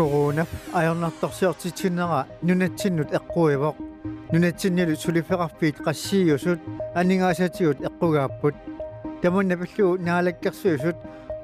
corona 0.00 0.44
ajornartorsiortitsinera 0.78 2.20
nunatsinut 2.48 3.10
eqquivaq 3.18 3.76
nunatsinnilu 4.32 4.94
suliferarpiit 5.04 5.76
qassiiusut 5.86 6.60
aningaasatigut 7.00 7.78
eqqugaapput 7.88 8.54
tamunna 9.22 9.56
pillu 9.62 9.88
naalakkersuusut 10.06 10.98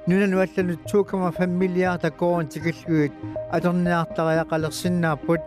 nunanuallanut 0.08 0.82
2,5 0.94 1.46
milliarda 1.62 2.10
koon 2.20 2.48
tikilluit 2.54 3.14
atorniartariaqalersinnaaput 3.56 5.42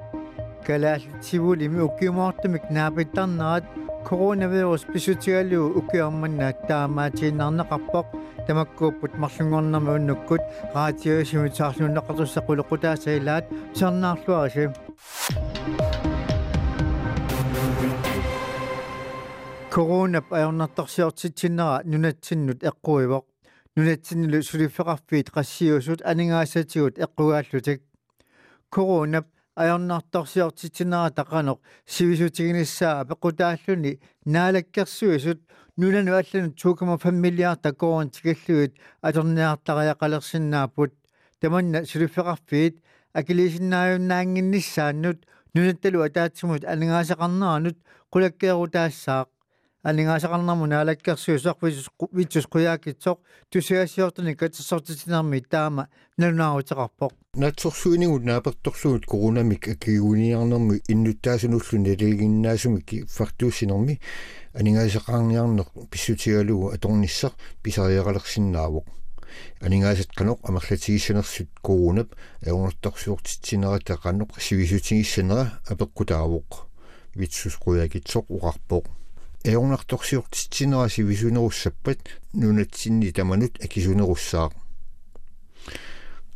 kalaallitsivulimi 0.67 1.81
ukkiumoortumik 1.87 2.65
naapittarnerat 2.77 3.65
coronavirus 4.07 4.83
pisutigallu 4.91 5.61
ukkiarmannaat 5.79 6.57
taamaatiinnaarneqarpoq 6.69 8.07
тамаккууппут 8.47 9.13
марлунгорнэрми 9.21 9.91
уннуккут. 9.97 10.43
Раатиосимитсаарлуннеқартуссақулеқутаасаилаат 10.75 13.45
сарнаарлуариси 13.79 14.65
коронап 19.69 20.33
аернартарсиортитсиннера 20.33 21.81
нунатсиннут 21.85 22.63
эққуивоқ. 22.69 23.25
Нунатсиннилу 23.75 24.41
сулиффеқарфиит 24.43 25.29
qassiusut 25.35 26.01
анингаасатигут 26.03 26.97
эққугааллутик. 26.97 27.81
Коронап 28.69 29.27
аернартарсиортитсиннера 29.61 31.09
тақаноқ 31.19 31.59
сивисутигиниссаа 31.93 33.05
пеқутааллуни 33.09 33.99
наалаккерсуисут 34.33 35.39
нунану 35.79 36.11
аллану 36.19 36.49
2,5 36.51 37.11
миллиарда 37.23 37.69
коон 37.81 38.07
тикаллуит 38.15 38.73
аторниартариақалерсиннаапут 39.07 40.91
таманна 41.41 41.79
сулиффеқарфиит 41.91 42.75
акилисиннааюннаангинниссааннут 43.19 45.19
нунатталу 45.53 45.99
атаатсимут 46.07 46.61
анингаасақарнеранут 46.71 47.77
қулаккеерутаассаақ 48.13 49.27
анингаасақарнарму 49.83 50.65
наалаккерсуусақ 50.67 51.57
витсус 52.11 52.45
қуяакитсоқ 52.51 53.17
тусиассиортани 53.49 54.35
катсортитинарми 54.35 55.39
таама 55.39 55.87
налунаарутеқарпоқ 56.17 57.11
натсорсуинигут 57.35 58.23
наапертторсугут 58.23 59.05
коронамик 59.05 59.69
акигуниарнэрми 59.69 60.81
иннуттаасунуллу 60.87 61.79
налигиннаасумики 61.79 63.05
фартуусинерми 63.07 64.01
анингаасақарниарнеқ 64.53 65.67
писсутигалугу 65.89 66.71
аторниссақ 66.75 67.33
писариақалерсиннаавоқ 67.63 68.85
анингаасат 69.61 70.11
каноқ 70.11 70.39
амерлатигиссанерсут 70.43 71.49
корунап 71.61 72.15
аунертарсуортитсинерата 72.45 73.95
каноқ 73.95 74.41
сивисутигиссанера 74.41 75.61
апеққутаавоқ 75.71 76.67
витсус 77.15 77.55
қуякитсоқ 77.63 78.25
уқарпоқ 78.27 78.98
аунерторсиортитсинера 79.45 80.89
сивисунеруссаппат 80.89 81.99
нунатсинни 82.33 83.11
таманут 83.11 83.63
акисунеруссаақ 83.63 84.51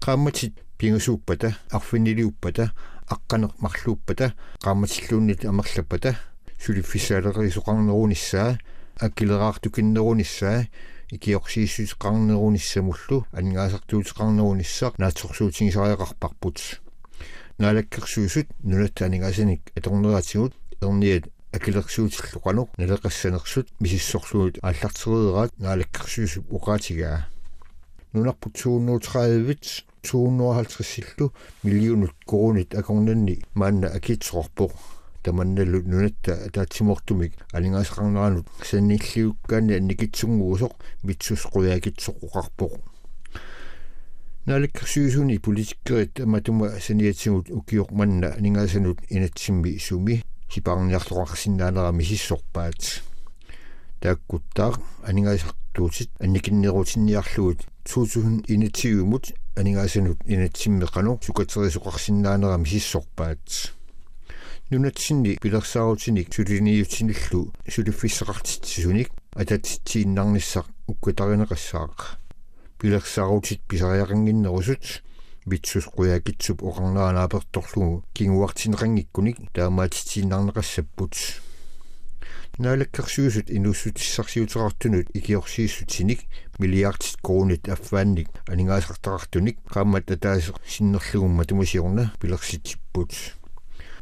qaammatit 0.03 0.53
pingasuuppata 0.77 1.49
arfiniliuppata 1.71 2.73
aqqaneq 3.13 3.53
marluuppata 3.59 4.33
qaammatillууннит 4.63 5.45
амерлаппата 5.45 6.11
сулиффисаалерисоқарнерунissaа 6.63 8.57
аккилераартукиннерунissaа 9.05 10.59
икиорсииссутеқарнерунissamуллу 11.15 13.17
анингаасартуутеқарнерунissaақ 13.37 14.93
наатсорсуутингисариақарпарпут 14.99 16.57
наалаккерсуусут 17.59 18.47
нунатта 18.63 19.05
анингаасаник 19.05 19.61
аторнераатигут 19.75 20.53
ерниат 20.81 21.25
акилерсуутиллуқанеқ 21.52 22.68
налеқассанерсут 22.78 23.68
мисиссорсуут 23.80 24.58
ааллартерераат 24.62 25.52
наалаккерсуусуп 25.58 26.44
уқаатигаа 26.52 27.26
нунарпут 28.12 28.52
230 28.54 29.84
250 30.02 31.32
миллионут 31.62 32.12
коронит 32.26 32.74
акорнанни 32.74 33.42
маанна 33.54 33.88
акитсоорпоқ 33.88 34.72
таманналу 35.22 35.82
нунатта 35.82 36.50
таатсимортумик 36.50 37.32
алингаасақарнеранут 37.52 38.46
санниллиуккаани 38.64 39.74
анникитсунгуусоқ 39.74 40.72
митсус 41.02 41.42
қуяакитсоқ 41.52 42.16
уқарпоқ 42.22 42.72
наликкерсуусуни 44.46 45.38
политиккерит 45.38 46.20
аматума 46.20 46.70
саниатсигут 46.80 47.50
укиоқ 47.50 47.90
манна 47.92 48.34
нингаасанут 48.38 48.98
инатсимми 49.10 49.76
суми 49.78 50.24
сипаарниарлоқарсиннаанера 50.53 51.91
мисиссорпаат. 51.91 53.01
Тааккуттаа 53.99 54.75
анингаасартуутит 55.03 56.11
анникиннерутинниарлугут 56.19 57.61
2021-мут 57.85 59.33
анингаасанут 59.55 60.19
инатсиммеқану 60.25 61.19
сукатерисоқарсиннаанера 61.25 62.57
мисиссорпаат. 62.57 63.73
Нунатсинни 64.69 65.37
пилерсаарутиник 65.41 66.33
сулиниутиниллу 66.33 67.53
сулиффиссеқартитсуник 67.67 69.09
ататсииннарниссақ 69.33 70.67
уккутаринеқассаақ 70.87 72.17
пилерсаарутит 72.79 73.61
писариақангиннерусут 73.69 75.01
витсус 75.45 75.85
қуякитсуп 75.85 76.63
оқарнаанааперторлугу 76.63 78.03
кингуартинеқангиккуник 78.13 79.37
таамаатитсииннарнеқассаппут 79.53 81.13
наалаккерсуусут 82.57 83.49
инуссутиссарсиутерартунут 83.49 85.07
икиорсииссутиник 85.13 86.21
миллиардит 86.59 87.17
кроонит 87.21 87.67
аффаанник 87.67 88.29
анингаасартарартуник 88.47 89.57
qaammat 89.65 90.11
атаас 90.13 90.51
синнерлугумма 90.67 91.45
тумасиорна 91.45 92.13
пилерситсиппут 92.21 93.11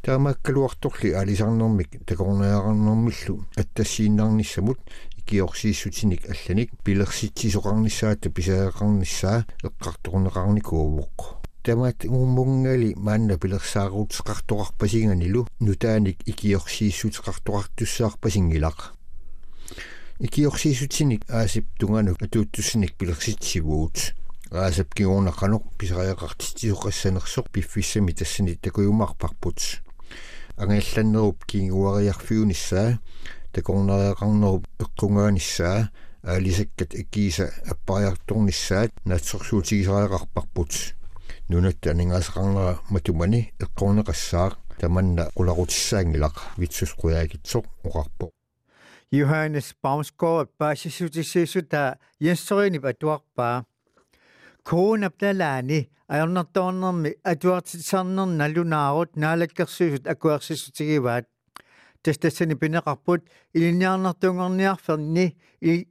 таамааккалуарторли 0.02 1.12
алисарнэрмик 1.12 2.06
такорнеарнэрмиллу 2.06 3.46
аттассииннарниссамут 3.56 4.80
икиорсииссутиник 5.22 6.30
алланик 6.30 6.72
пилерситсисоқарниссаата 6.84 8.30
писаақарниссаа 8.30 9.46
эққарторнеқарникуувоқ 9.64 11.42
тамаат 11.64 12.06
ууммунгали 12.06 12.96
маанна 12.96 13.38
пилерсааруутеқартоқарпасинганилу 13.38 15.48
нутааник 15.60 16.28
икиорсииссутеқартоқартуссаарпасингилақ 16.28 18.94
икиорсииссутиник 20.20 21.30
аасип 21.30 21.68
тунганук 21.80 22.22
атууттуссиник 22.22 22.94
пилерситсивуут 22.98 24.14
аасап 24.52 24.94
кигуунаққанеқ 24.98 25.64
писариақартитсиоқассанерсоқ 25.80 27.46
пиффиссами 27.54 28.12
тассани 28.12 28.56
такуйумаарпарпут 28.56 29.60
ангаалланнеруп 30.58 31.46
кигуариарфиуниссаа 31.46 33.00
такорнериақарнеруп 33.53 34.65
эққунгааниссаа 34.85 35.91
аалисаккат 36.23 36.95
иккииса 36.95 37.51
аппариарторнissaат 37.73 38.91
наатсорсуутигисариақарпарпут 39.05 40.73
нунатта 41.49 41.91
анингаасақарнера 41.91 42.79
матумани 42.91 43.53
эққорнеқассаақ 43.65 44.53
таманна 44.81 45.31
қуларутиссаангилақ 45.37 46.37
витсус 46.59 46.93
қуяагитсоқ 47.01 47.65
оқарпо 47.89 48.31
Johannes 49.13 49.69
Baumsgaard 49.83 50.49
baasisutissiisuta 50.59 51.97
Jenssoriinip 52.21 52.85
atuarpaa 52.85 53.65
Koonaptalani 54.69 55.91
ajornartoornermi 56.09 57.13
atuartitsarnernallunaarut 57.25 59.17
naalakkersuusut 59.17 60.07
akuarsissutigivaat 60.07 61.27
тастассани 62.04 62.56
пинеқарпут 62.56 63.22
илинниарнартунгорниарферни 63.54 65.38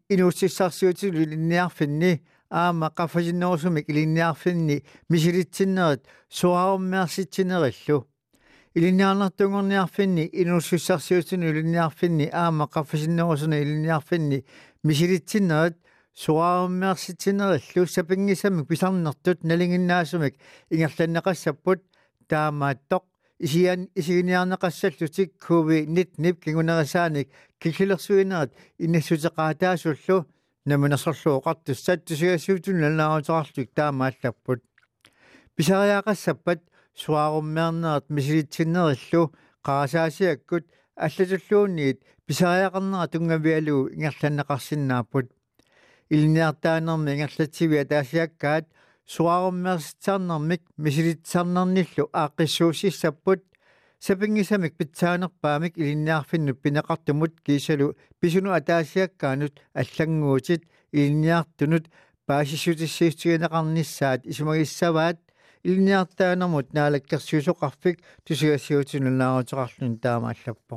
инууссиссарсиутилу 0.09 1.23
илинниарфинни 1.23 2.23
аама 2.51 2.91
qaffasinnерусумик 2.97 3.89
илинниарфинни 3.89 4.85
мисилитсиннерит 5.09 6.07
суааруммеарситсинериллу 6.29 8.07
илинниарнартунгорниарфинни 8.75 10.29
инууссиссарсиутилу 10.33 11.45
илинниарфинни 11.45 12.29
аама 12.33 12.67
qaffasinnерусуна 12.67 13.63
илинниарфинни 13.63 14.45
мисилитсиннерит 14.83 15.77
суааруммеарситсинериллу 16.15 17.87
сапингисамик 17.87 18.67
писарнертут 18.67 19.45
налингиннаасумик 19.45 20.35
ингерланнеқассаппут 20.71 21.85
таамааттоқ 22.29 23.05
исиан 23.41 23.89
исигиниарнеқассаллутик 23.97 25.31
кови 25.47 25.87
19 25.87 26.41
кингунерисааник 26.45 27.29
кикилерсуинерат 27.59 28.51
иннассутеқаатаасуллу 28.79 30.27
наминерсорлууqartus 30.69 31.79
саттусигассуутунналнаарутеқарлук 31.87 33.69
таамааллаппут 33.79 34.61
писариаақассаппат 35.57 36.61
суаруммеарнерат 37.03 38.05
мисилитсиннериллу 38.17 39.23
qaasаасиаккут 39.67 40.65
аллатуллуунниит 41.05 41.99
писариақарнера 42.27 43.09
тунгавиалуу 43.09 43.89
ингерланнеқарсинааппут 43.97 45.27
илниартаанерми 46.15 47.11
ингерлатсивиа 47.15 47.85
таасиаккаат 47.93 48.67
суаруммеерситсаарнэрмик 49.13 50.63
мисилитсаарнерниллу 50.85 52.05
ааққиссуусиссаппут 52.23 53.41
сапингисамик 54.07 54.77
питсаанерпаамик 54.79 55.73
илинниарфинну 55.77 56.55
пинеқартумут 56.63 57.33
кисалу 57.47 57.97
писуну 58.21 58.51
атаасиаккаанут 58.59 59.55
аллангуутит 59.81 60.63
илинниартунут 60.93 61.85
паасиссутиссиутигинеқарниссаат 62.27 64.21
исумагиссаваат 64.31 65.19
илниартаанермут 65.65 66.73
наалаккерсиусоқарфик 66.77 67.97
тусигассиутинуллаарутеқарлун 68.25 69.99
таамааллаппо 70.05 70.77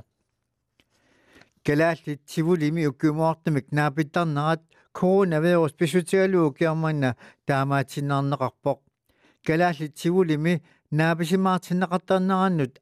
калаалли 1.65 2.13
тивулими 2.29 2.87
уккумуартамик 2.87 3.71
наапиттарнерат 3.71 4.61
коронавирус 4.99 5.73
писутигалуу 5.79 6.53
киарманна 6.57 7.15
таамаатиннаарнеқарпоқ 7.47 8.79
калаалли 9.47 9.87
тивулими 9.99 10.53
нааписимаартиннеқартарнераннут 10.99 12.73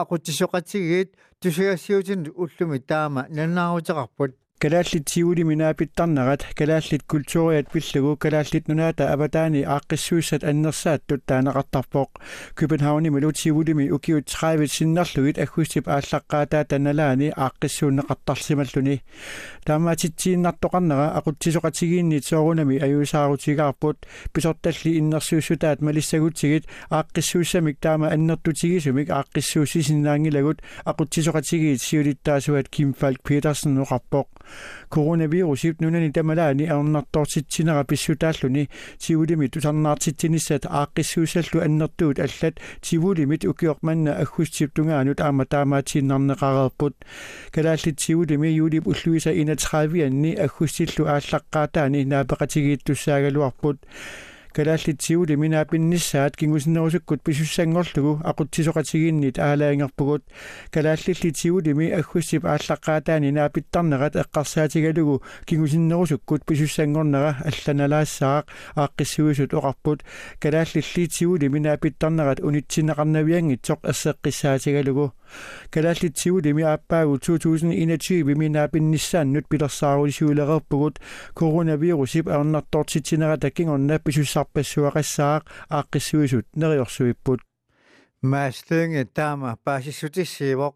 aquttisoqatigit 0.00 1.08
tusigassiutin 1.40 2.20
ullumi 2.42 2.78
taama 2.90 3.22
nannaaruteqarput 3.36 4.32
kalaallit 4.58 5.08
siuli 5.12 5.44
minaapittarnarat 5.44 6.44
kalaallit 6.58 7.02
kultuuriat 7.12 7.66
pillugu 7.72 8.16
kalaallit 8.16 8.68
nunaata 8.68 9.08
avataani 9.14 9.60
aaqqissuussat 9.74 10.46
annersaаттut 10.50 11.22
taanaqartarpoq 11.32 12.10
Københavni 12.58 13.10
milut 13.10 13.36
siulimi 13.36 13.90
ukiut 13.96 14.32
30 14.36 14.72
sinnerlugit 14.76 15.40
aggussip 15.44 15.90
ааllaqqaataa 15.96 16.64
tanalaani 16.70 17.28
aaqqissuunneqartarsimalluni 17.46 18.96
taamaatitsiinnartoqarnera 19.66 21.06
aquttisoqatigiinni 21.20 22.22
soorunami 22.30 22.80
ajuusaarutigaarput 22.88 24.08
pisortalli 24.32 24.96
innersuussutaat 25.02 25.84
malissagutsigit 25.90 26.64
aaqqissuussamik 27.00 27.76
taama 27.88 28.14
annertutigisumik 28.16 29.12
aaqqissuussisinnaangilagut 29.18 30.64
aquttisoqatigiit 30.94 31.86
siulittaasuat 31.88 32.72
Kim 32.74 32.94
Falk 32.94 33.20
Petersen 33.28 33.78
nuqarpoq 33.82 34.35
коронавирусип 34.89 35.81
нунани 35.81 36.11
тамалаани 36.11 36.65
аернартортитсинера 36.67 37.83
писсутааллуни 37.83 38.69
тивулими 38.97 39.47
тусарнаартитсинissat 39.47 40.65
ааққиссуусаллу 40.65 41.63
аннертуут 41.65 42.19
аллат 42.19 42.55
тивулимит 42.81 43.45
укиорманна 43.45 44.15
аггустип 44.23 44.73
тунгаанут 44.73 45.21
аама 45.21 45.45
таамаатсиннарнеқарерпут 45.45 46.95
калааллит 47.51 47.97
тивулими 47.97 48.47
юлип 48.47 48.87
уллуиса 48.87 49.31
31 49.31 50.39
аггустиллу 50.39 51.07
ааллаққаатаани 51.07 52.05
наапеқатигииттуссаагалуарпут 52.05 53.79
калааллитсигули 54.56 55.34
минаапиннissaat 55.36 56.32
кингусиннерусуккут 56.40 57.20
писуссангорлугу 57.26 58.12
aqutsisoqatigiinnit 58.30 59.36
аалаангерпугут 59.46 60.22
калааллиллитсигулими 60.74 61.86
аггуссип 61.98 62.42
ааллаққаатаани 62.52 63.30
наапиттарнерат 63.36 64.14
эққарсаатигалугу 64.22 65.22
кингусиннерусуккут 65.48 66.46
писуссангорнера 66.48 67.36
алланалаассаақ 67.48 68.44
ааққиссуусут 68.82 69.50
оқарпут 69.58 70.00
калааллиллитсигули 70.42 71.46
минаапиттарнерат 71.54 72.40
унитсинеқарнавиангитсоқ 72.46 73.80
ассеққиссаатигалугу 73.90 75.12
Kalaallitsigu 75.70 76.40
limi 76.44 76.64
aappaagu 76.64 77.18
2021 77.18 78.34
minnaapin 78.42 78.90
nissaannut 78.90 79.44
pilersaarulisiuilererpugut 79.50 80.98
coronavirusip 81.38 82.28
aernartortitsineratakin 82.28 83.68
ornaappisusarpassuaqassaaq 83.68 85.42
aaqqissuisut 85.70 86.46
neriorsuipput 86.56 87.40
maastuungi 88.22 89.04
taama 89.14 89.56
paasissutissiivoq 89.64 90.74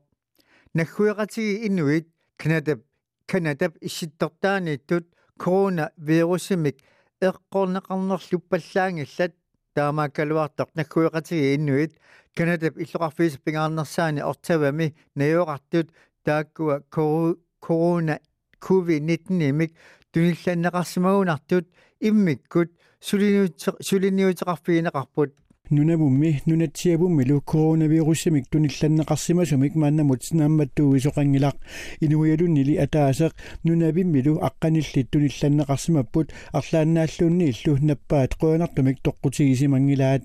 nagguiqatigi 0.75 1.55
inuit 1.67 2.09
kanadap 2.43 2.81
kanadap 3.33 3.73
issittortaaniittut 3.89 5.07
coronavirusimik 5.43 6.77
eqqorneqarnerlu 7.29 8.39
pallaangillat 8.51 9.35
таамааккалуартоқ 9.75 10.69
наггуиқатиги 10.75 11.55
инуит 11.57 11.93
канадап 12.37 12.77
иллоқарфиис 12.77 13.39
пингаарнерсаани 13.45 14.21
ортавами 14.31 14.95
наёоқартут 15.15 15.91
тааккуа 16.25 16.83
корона 17.61 18.19
covid-19 18.61 19.49
имик 19.51 19.73
тунилланнеқарсимагунартут 20.13 21.67
иммиккут 22.01 22.71
сулиниутеқарфиинеқарпут 23.01 25.35
нунавумми 25.70 26.42
нунатсиавуммилу 26.46 27.42
коронавируссимик 27.42 28.48
тунилланнеқарсимасумик 28.50 29.76
мааннамут 29.76 30.24
синаамматтууисоқангилақ 30.24 31.56
инуиалуннили 32.02 32.76
атаасеқ 32.78 33.34
нунавиммилу 33.64 34.40
аққаниллит 34.48 35.10
тунилланнеқарсимаппут 35.10 36.34
арлааннааллуунни 36.54 37.50
иллу 37.50 37.78
наппаат 37.82 38.36
қуанартумик 38.40 39.02
тоққутигисимангилаат 39.02 40.24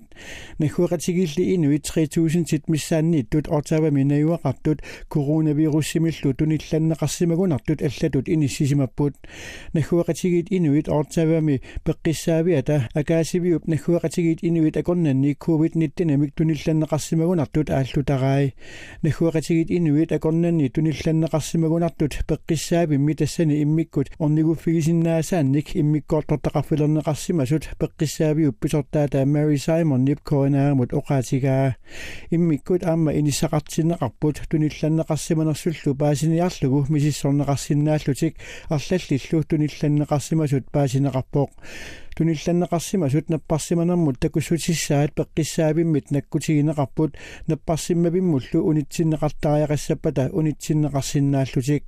нахуақатигилли 0.59 1.55
инуи 1.55 1.79
3000 1.79 2.67
миссааннииттут 2.67 3.49
ортавами 3.49 4.03
наюақартут 4.03 4.83
коронавируссимиллу 5.09 6.33
тунилланнеқарсимагунартут 6.33 7.81
аллатут 7.81 8.29
иниссисимаппут 8.29 9.15
нахуақатигит 9.73 10.47
инуит 10.51 10.87
ортавами 10.87 11.61
пеққиссаавиата 11.83 12.89
акаасивиуп 12.93 13.65
нахуақатигит 13.65 14.39
инуит 14.43 14.77
акорнанни 14.77 15.31
covid-19 15.35 16.13
амик 16.13 16.33
тунилланнеқарсимагунартут 16.35 17.69
ааллутараи 17.69 18.53
нахуақатигит 19.03 19.71
инуит 19.71 20.11
акорнанни 20.11 20.69
тунилланнеқарсимагунартут 20.69 22.19
пеққиссаавимми 22.27 23.13
тассани 23.13 23.63
иммиккут 23.63 24.09
орнигуффигисиннаасаанник 24.19 25.75
иммиккоортортақарфилернеқарсимасут 25.75 27.69
пеққиссаавиуп 27.79 28.55
писортаата 28.59 29.25
Mary 29.25 29.57
Simon 29.57 29.99
нип 29.99 30.21
коинаармут 30.23 30.93
оқаатигаа 30.93 31.75
иммиккут 32.29 32.83
аама 32.83 33.13
инисақартиннеқарпут 33.13 34.41
тунилланнеқарсиманерсуллу 34.49 35.95
паасиниарлугу 35.95 36.85
мисиссорнеқарсиннааллутик 36.89 38.35
арлаллиллу 38.69 39.43
тунилланнеқарсимасут 39.43 40.65
паасинеқарпоқ 40.71 41.49
тунилланнеқарсимасут 42.15 43.29
наппарсиманермут 43.29 44.19
такуссутиссаат 44.19 45.13
пеққиссаавиммит 45.13 46.11
наккутигинеқарпут 46.11 47.15
наппарсиммавиммуллу 47.47 48.59
унитсиннеқартариақассаппата 48.69 50.29
унитсиннеқарсинааллутик 50.31 51.83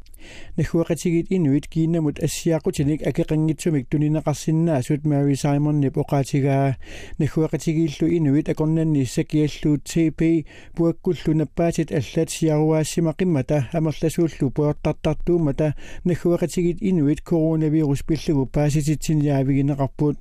нахуақатигит 0.56 1.26
инуит 1.30 1.68
киннамут 1.68 2.18
ассиақутиник 2.18 3.06
акеқангитсумик 3.06 3.88
тунинеқарсинаасут 3.88 5.02
Mary 5.04 5.34
Simon 5.34 5.80
нип 5.80 5.96
оқаатигаа 5.96 6.76
нахуақатигииллу 7.18 8.06
инуит 8.16 8.48
акорнанни 8.48 9.04
сакиаллуут 9.04 9.84
TP 9.84 10.46
пуаккуллу 10.74 11.34
наппаатит 11.34 11.92
аллат 11.92 12.30
сиаруаассимақиммата 12.30 13.68
амерласууллу 13.72 14.50
пуортартартуумата 14.50 15.74
нахуақатигит 16.04 16.78
инуит 16.80 17.20
коронавирус 17.22 18.02
пиллугу 18.02 18.46
паасититсиниаавигинеқарпут 18.46 20.18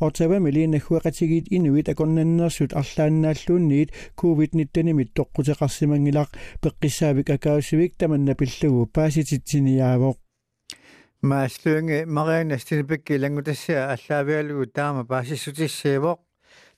ортавамили 0.00 0.66
нахуақатигит 0.66 1.46
инуит 1.50 1.88
акорнаннерсут 1.88 2.72
арлааннааллуунниит 2.74 3.92
covid-19 4.16 5.10
тоққутеқарсимангилақ 5.16 6.28
пеққиссаавик 6.62 7.30
акаусивик 7.30 7.96
таманна 7.96 8.34
пиллугу 8.34 8.86
пааситит 8.86 9.37
синиаавоқ 9.37 10.17
мааллуинги 11.29 12.05
марианастинипикки 12.17 13.13
лангутассаа 13.23 13.93
аллаавиалугу 13.93 14.65
таама 14.75 15.03
паасиссутиссеевоқ 15.11 16.19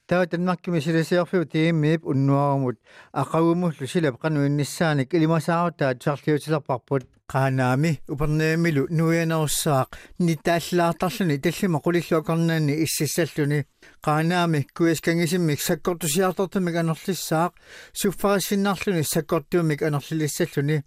таа 0.07 0.27
танмаркими 0.27 0.79
силасиарфиу 0.79 1.45
тииммиип 1.45 2.05
уннуарумут 2.05 2.77
ақагумуллу 3.21 3.87
силап 3.87 4.21
қануинниссааник 4.21 5.13
илимасаарутаа 5.15 5.95
чарлиутилерпарпут 6.03 7.03
qaaнаами 7.31 7.91
упернеэмилу 8.13 8.83
нуянерусаақ 8.97 9.89
нитааллаартарлуни 10.19 11.41
таллима 11.45 11.79
qulilluakornaani 11.85 12.73
иссиссаллуни 12.85 13.65
qaaнаами 14.05 14.67
куискангисиммик 14.77 15.59
саккортусиартортумик 15.67 16.75
анерлиссаақ 16.81 17.51
суффариссиннарлуни 17.99 19.03
саккортуумик 19.13 19.81
анерлилиссаллуни 19.81 20.83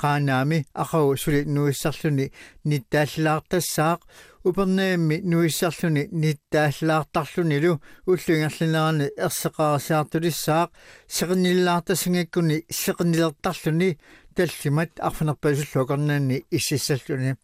qaanaami 0.00 0.58
aqagu 0.82 1.16
suli 1.22 1.40
nuissarluni 1.54 2.26
nittaallaartassaaq 2.70 4.00
uperneemmi 4.48 5.16
nuissarluni 5.30 6.02
nittaallaartarlunilu 6.22 7.72
уллунгерлинерани 8.10 9.06
ерсеқарсиартулиссаақ 9.26 10.68
сеқинниллаартасингаккуни 11.16 12.56
сеқиннилертарлуни 12.82 13.90
таллимат 14.36 14.90
арфанерпасуллуакорнаанни 15.06 16.42
иссиссаллуни. 16.56 17.34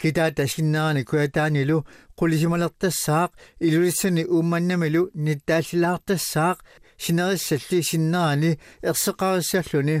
Китаата 0.00 0.48
синнерани 0.48 1.04
куятаанилу 1.04 1.84
qulisimalertassaaq 2.18 3.30
ilulissani 3.66 4.22
uumannamilu 4.34 5.02
nittaallilаартассаақ 5.26 6.58
синериссалли 7.04 7.78
синнерани 7.90 8.50
ерсеқариссаллуни 8.90 9.96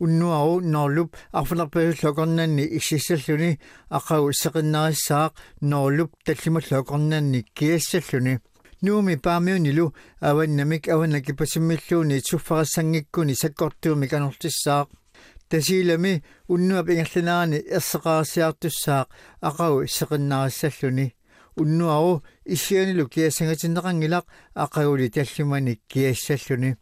уннуару 0.00 0.60
норлуп 0.60 1.16
арфанерпасуллуакорнаанни 1.32 2.64
иссиссаллуни 2.78 3.58
ақагу 3.90 4.32
сеқиннериссаақ 4.42 5.32
норлуп 5.60 6.10
таллималлуакорнаанни 6.24 7.44
киассаллуни 7.54 8.38
нууми 8.82 9.16
паамиунилу 9.16 9.94
аваннамик 10.20 10.88
аванакипасиммиллууни 10.88 12.20
суффарассангиккуни 12.28 13.34
саккортуумик 13.34 14.12
анортиссаақ 14.12 14.88
тасилами 15.50 16.22
уннуап 16.48 16.88
ингерлинарани 16.88 17.58
ерсеқарсиартуссаақ 17.76 19.08
ақагу 19.48 19.84
сеқиннариссаллуни 19.96 21.14
уннуару 21.60 22.22
иссианилу 22.44 23.04
киассангатиннеқангилақ 23.08 24.24
ақагули 24.54 25.10
таллимани 25.10 25.80
киассаллуни 25.90 26.76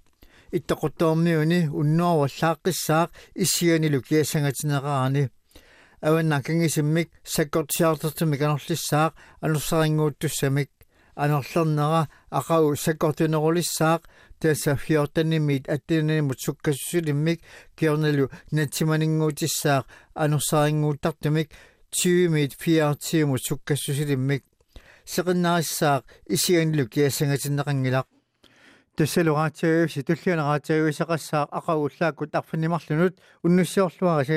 иттоқуттоорниуни 0.57 1.60
уннуарваллааққиссаақ 1.79 3.10
иссианилу 3.43 4.00
киассангатинеқарани 4.07 5.24
аваннакангисиммик 6.07 7.10
саккортсиартертумик 7.33 8.41
анерлиссаақ 8.41 9.13
анерсарингууттуссамик 9.45 10.69
анерлернера 11.15 12.10
ақау 12.39 12.75
саккортунерулиссаақ 12.86 14.01
тааса 14.39 14.75
фиортанимит 14.75 15.69
аттинанимут 15.69 16.39
суккассулиммик 16.41 17.39
киорналу 17.77 18.29
натсиманингуутиссаақ 18.51 19.86
анерсарингууттартумик 20.13 21.50
20 21.91 22.29
мит 22.29 22.53
40 22.60 23.25
мут 23.29 23.41
суккассусилиммик 23.48 24.43
сеқиннаассаақ 25.05 26.03
исианлу 26.36 26.88
киассангатиннеқангилақ 28.98 28.98
тассалугаатсаагиуси 28.98 30.04
туллианагаатсаагиусеқассаақ 30.04 31.50
ақагуллааккут 31.52 32.36
арфанимарлунут 32.36 33.18
уннуссиорлуараси 33.44 34.32